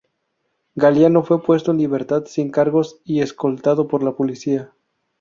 [0.73, 4.71] Galliano fue puesto en libertad sin cargos y escoltado por la policía.